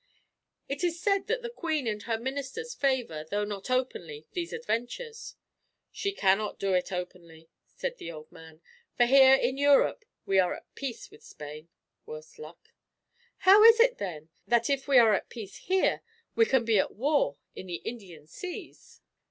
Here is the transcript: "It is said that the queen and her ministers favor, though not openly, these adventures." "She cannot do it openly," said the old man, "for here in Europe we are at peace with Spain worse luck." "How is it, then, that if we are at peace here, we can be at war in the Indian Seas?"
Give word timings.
"It 0.67 0.83
is 0.83 0.99
said 0.99 1.27
that 1.27 1.43
the 1.43 1.49
queen 1.51 1.85
and 1.85 2.01
her 2.01 2.17
ministers 2.17 2.73
favor, 2.73 3.23
though 3.29 3.43
not 3.43 3.69
openly, 3.69 4.25
these 4.31 4.51
adventures." 4.51 5.35
"She 5.91 6.11
cannot 6.11 6.57
do 6.57 6.73
it 6.73 6.91
openly," 6.91 7.51
said 7.67 7.99
the 7.99 8.11
old 8.11 8.31
man, 8.31 8.61
"for 8.97 9.05
here 9.05 9.35
in 9.35 9.59
Europe 9.59 10.03
we 10.25 10.39
are 10.39 10.55
at 10.55 10.73
peace 10.73 11.11
with 11.11 11.23
Spain 11.23 11.69
worse 12.07 12.39
luck." 12.39 12.69
"How 13.45 13.63
is 13.63 13.79
it, 13.79 13.99
then, 13.99 14.29
that 14.47 14.71
if 14.71 14.87
we 14.87 14.97
are 14.97 15.13
at 15.13 15.29
peace 15.29 15.57
here, 15.57 16.01
we 16.33 16.47
can 16.47 16.65
be 16.65 16.79
at 16.79 16.95
war 16.95 17.37
in 17.55 17.67
the 17.67 17.75
Indian 17.75 18.25
Seas?" 18.25 19.01